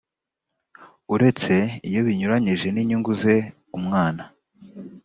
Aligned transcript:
uretse 1.13 1.53
iyo 1.89 1.99
binyuranyije 2.07 2.67
n 2.71 2.77
inyungu 2.83 3.11
ze 3.21 3.35
umwana 3.77 4.23